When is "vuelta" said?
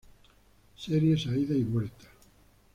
1.63-2.07